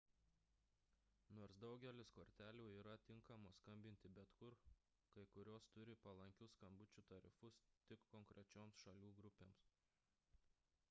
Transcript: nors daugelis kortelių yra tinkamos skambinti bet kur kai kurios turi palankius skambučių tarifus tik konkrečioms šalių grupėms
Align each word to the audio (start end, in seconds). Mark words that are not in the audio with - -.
nors 1.39 1.51
daugelis 1.63 2.11
kortelių 2.19 2.63
yra 2.77 2.93
tinkamos 3.09 3.59
skambinti 3.61 4.11
bet 4.15 4.33
kur 4.39 4.57
kai 5.17 5.25
kurios 5.35 5.67
turi 5.75 5.95
palankius 6.07 6.55
skambučių 6.57 7.03
tarifus 7.11 7.59
tik 7.91 8.07
konkrečioms 8.15 8.81
šalių 8.87 9.13
grupėms 9.21 9.69